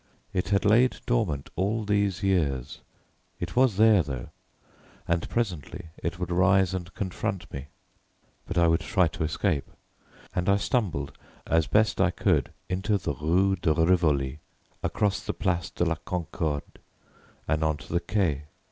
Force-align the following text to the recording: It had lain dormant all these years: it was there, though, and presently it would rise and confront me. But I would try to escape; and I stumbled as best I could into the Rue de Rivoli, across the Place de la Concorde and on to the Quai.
It 0.33 0.49
had 0.49 0.65
lain 0.65 0.89
dormant 1.05 1.51
all 1.55 1.85
these 1.85 2.23
years: 2.23 2.79
it 3.39 3.55
was 3.55 3.77
there, 3.77 4.01
though, 4.01 4.29
and 5.07 5.29
presently 5.29 5.89
it 6.01 6.17
would 6.17 6.31
rise 6.31 6.73
and 6.73 6.91
confront 6.95 7.53
me. 7.53 7.67
But 8.47 8.57
I 8.57 8.67
would 8.67 8.79
try 8.79 9.07
to 9.09 9.23
escape; 9.23 9.69
and 10.33 10.49
I 10.49 10.57
stumbled 10.57 11.15
as 11.45 11.67
best 11.67 12.01
I 12.01 12.09
could 12.09 12.51
into 12.67 12.97
the 12.97 13.13
Rue 13.13 13.55
de 13.55 13.73
Rivoli, 13.75 14.39
across 14.81 15.19
the 15.21 15.33
Place 15.33 15.69
de 15.69 15.85
la 15.85 15.97
Concorde 16.03 16.79
and 17.47 17.63
on 17.63 17.77
to 17.77 17.93
the 17.93 17.99
Quai. 17.99 18.45